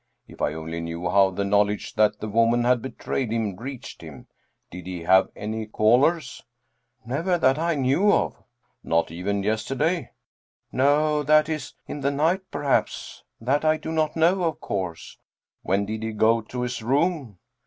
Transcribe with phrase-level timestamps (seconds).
[0.27, 4.01] If I only knew how the knowl edge that the woman had betrayed him reached
[4.01, 4.25] him.
[4.71, 6.43] Did he have any callers?""
[7.05, 8.35] Never, that I knew of.""
[8.83, 10.09] Not even yesterday?""
[10.71, 13.23] No that is, in the night perhaps.
[13.39, 15.19] That I do not know, of course.""
[15.61, 17.37] When did he go to his room